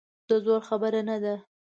د 0.29 0.31
زور 0.45 0.61
خبره 0.69 1.01
نه 1.09 1.17
ده. 1.23 1.35